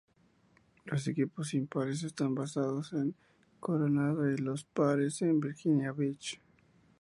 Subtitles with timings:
[0.85, 3.13] Los equipos impares están basados en
[3.59, 6.41] Coronado y los pares en Virginia Beach.